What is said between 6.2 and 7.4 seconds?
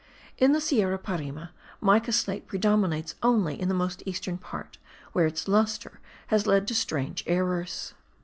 has led to strange